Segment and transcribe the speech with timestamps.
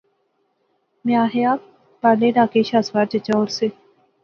[1.05, 1.51] میں آخیا،
[2.01, 3.67] پارلے ٹہا کے شاہ سوار چچا اور سے